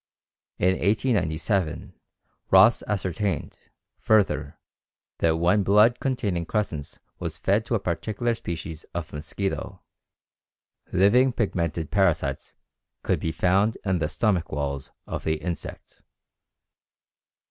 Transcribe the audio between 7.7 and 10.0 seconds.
a particular species of mosquito,